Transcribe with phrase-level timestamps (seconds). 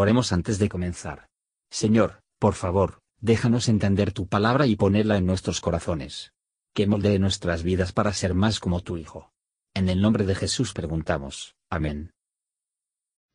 [0.00, 1.28] Oremos antes de comenzar.
[1.70, 6.32] Señor, por favor, déjanos entender tu palabra y ponerla en nuestros corazones.
[6.72, 9.30] Que moldee nuestras vidas para ser más como tu Hijo.
[9.74, 11.54] En el nombre de Jesús preguntamos.
[11.68, 12.12] Amén.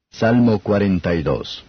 [0.10, 1.64] Salmo 42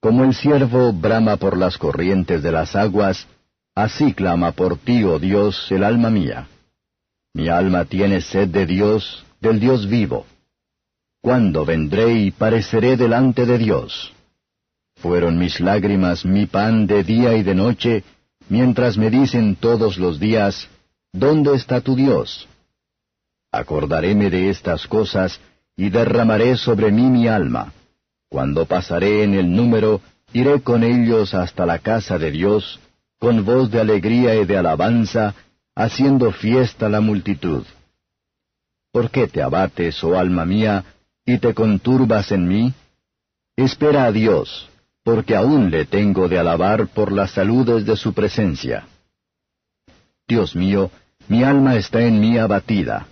[0.00, 3.28] Como el siervo brama por las corrientes de las aguas,
[3.74, 6.48] así clama por ti, oh Dios, el alma mía.
[7.34, 10.24] Mi alma tiene sed de Dios, del Dios vivo.
[11.26, 14.12] ¿Cuándo vendré y pareceré delante de Dios?
[14.94, 18.04] Fueron mis lágrimas mi pan de día y de noche,
[18.48, 20.68] mientras me dicen todos los días,
[21.12, 22.46] ¿Dónde está tu Dios?
[23.50, 25.40] Acordaréme de estas cosas,
[25.76, 27.72] y derramaré sobre mí mi alma.
[28.28, 30.00] Cuando pasaré en el número,
[30.32, 32.78] iré con ellos hasta la casa de Dios,
[33.18, 35.34] con voz de alegría y de alabanza,
[35.74, 37.64] haciendo fiesta la multitud.
[38.92, 40.84] ¿Por qué te abates, oh alma mía,
[41.26, 42.72] y te conturbas en mí?
[43.56, 44.70] Espera a Dios,
[45.02, 48.86] porque aún le tengo de alabar por las saludes de su presencia.
[50.28, 50.90] Dios mío,
[51.28, 53.08] mi alma está en mí abatida.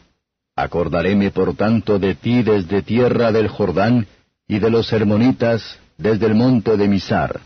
[0.56, 4.06] Acordaréme por tanto de ti desde tierra del Jordán,
[4.46, 7.40] y de los hermonitas desde el monte de Misar.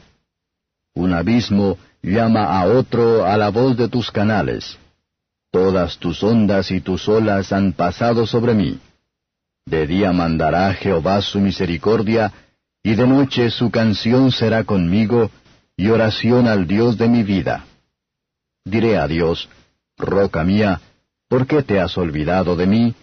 [0.95, 4.79] Un abismo llama a otro a la voz de tus canales.
[5.51, 8.79] Todas tus ondas y tus olas han pasado sobre mí.
[9.69, 12.33] De día mandará Jehová su misericordia,
[12.83, 15.31] y de noche su canción será conmigo,
[15.77, 17.67] y oración al Dios de mi vida.
[18.65, 19.51] Diré a Dios,
[19.99, 20.81] Roca mía,
[21.29, 22.95] ¿por qué te has olvidado de mí?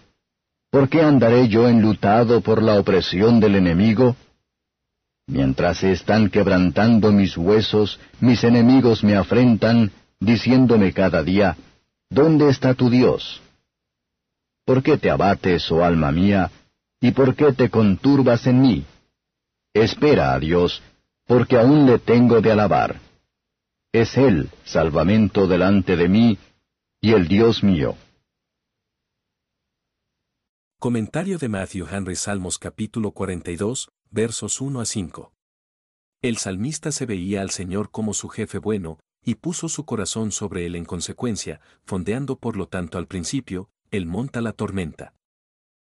[0.72, 4.16] ¿Por qué andaré yo enlutado por la opresión del enemigo?
[5.28, 11.56] Mientras se están quebrantando mis huesos, mis enemigos me afrentan, diciéndome cada día,
[12.10, 13.40] ¿Dónde está tu Dios?
[14.66, 16.50] ¿Por qué te abates, oh alma mía,
[17.00, 18.84] y por qué te conturbas en mí?
[19.72, 20.82] Espera a Dios,
[21.24, 23.00] porque aún le tengo de alabar.
[23.92, 26.38] Es Él salvamento delante de mí,
[27.00, 27.94] y el Dios mío.
[30.80, 35.32] Comentario de Matthew Henry Salmos capítulo 42, versos 1 a 5.
[36.22, 40.66] El salmista se veía al Señor como su jefe bueno, y puso su corazón sobre
[40.66, 45.14] él en consecuencia, fondeando por lo tanto al principio, él monta la tormenta.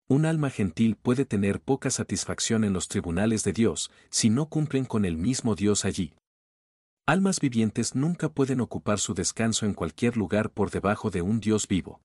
[0.07, 4.85] Un alma gentil puede tener poca satisfacción en los tribunales de Dios si no cumplen
[4.85, 6.13] con el mismo Dios allí.
[7.05, 11.67] Almas vivientes nunca pueden ocupar su descanso en cualquier lugar por debajo de un Dios
[11.67, 12.01] vivo.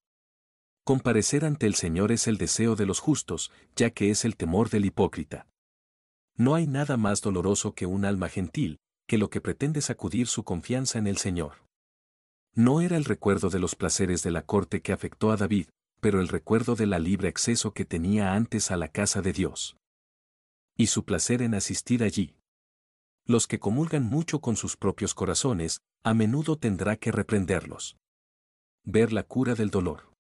[0.85, 4.71] Comparecer ante el Señor es el deseo de los justos, ya que es el temor
[4.71, 5.47] del hipócrita.
[6.37, 10.45] No hay nada más doloroso que un alma gentil, que lo que pretende sacudir su
[10.45, 11.65] confianza en el Señor.
[12.55, 15.69] No era el recuerdo de los placeres de la corte que afectó a David,
[16.01, 19.77] pero el recuerdo de la libre acceso que tenía antes a la casa de Dios.
[20.77, 22.37] Y su placer en asistir allí.
[23.27, 27.97] Los que comulgan mucho con sus propios corazones, a menudo tendrá que reprenderlos.
[28.85, 30.13] Ver la cura del dolor.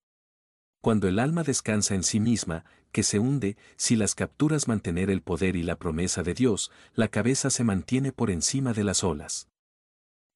[0.80, 5.22] Cuando el alma descansa en sí misma, que se hunde, si las capturas mantener el
[5.22, 9.48] poder y la promesa de Dios, la cabeza se mantiene por encima de las olas.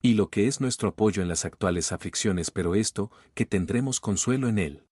[0.01, 4.49] Y lo que es nuestro apoyo en las actuales aflicciones, pero esto, que tendremos consuelo
[4.49, 4.85] en él.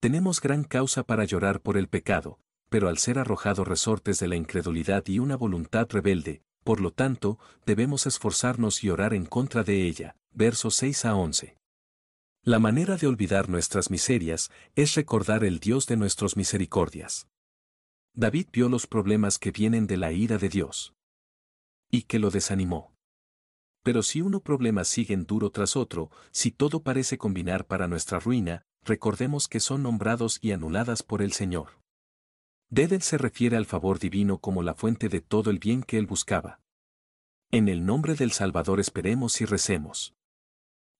[0.00, 2.38] Tenemos gran causa para llorar por el pecado,
[2.68, 7.38] pero al ser arrojado resortes de la incredulidad y una voluntad rebelde, por lo tanto,
[7.66, 10.14] debemos esforzarnos y orar en contra de ella.
[10.32, 11.56] Versos 6 a 11.
[12.44, 17.26] La manera de olvidar nuestras miserias es recordar el Dios de nuestras misericordias.
[18.14, 20.94] David vio los problemas que vienen de la ira de Dios.
[21.90, 22.92] Y que lo desanimó.
[23.82, 28.66] Pero si uno problema siguen duro tras otro, si todo parece combinar para nuestra ruina,
[28.88, 31.78] recordemos que son nombrados y anuladas por el Señor.
[32.70, 36.06] Dedel se refiere al favor divino como la fuente de todo el bien que él
[36.06, 36.60] buscaba.
[37.50, 40.14] En el nombre del Salvador esperemos y recemos.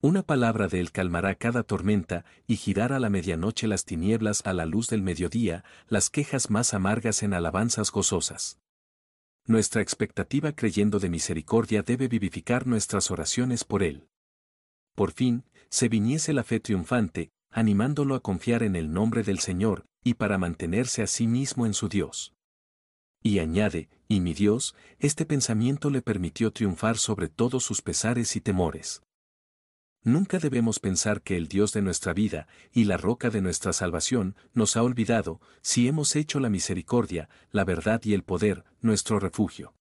[0.01, 4.53] Una palabra de él calmará cada tormenta y girará a la medianoche las tinieblas a
[4.53, 8.61] la luz del mediodía, las quejas más amargas en alabanzas gozosas.
[9.45, 14.09] Nuestra expectativa creyendo de misericordia debe vivificar nuestras oraciones por él.
[14.95, 19.87] Por fin, se viniese la fe triunfante, animándolo a confiar en el nombre del Señor,
[20.05, 22.35] y para mantenerse a sí mismo en su Dios.
[23.23, 28.41] Y añade, y mi Dios, este pensamiento le permitió triunfar sobre todos sus pesares y
[28.41, 29.03] temores.
[30.05, 34.37] Nunca debemos pensar que el Dios de nuestra vida y la roca de nuestra salvación
[34.55, 39.75] nos ha olvidado si hemos hecho la misericordia, la verdad y el poder, nuestro refugio.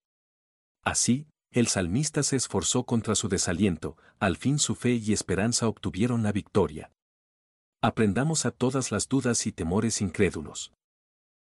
[0.83, 6.23] Así, el salmista se esforzó contra su desaliento, al fin su fe y esperanza obtuvieron
[6.23, 6.91] la victoria.
[7.81, 10.73] Aprendamos a todas las dudas y temores incrédulos.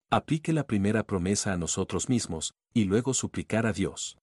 [0.10, 4.18] Aplique la primera promesa a nosotros mismos, y luego suplicar a Dios.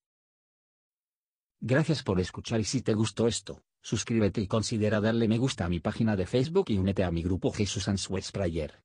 [1.61, 5.69] Gracias por escuchar y si te gustó esto, suscríbete y considera darle me gusta a
[5.69, 8.81] mi página de Facebook y únete a mi grupo Jesús Answers Prayer.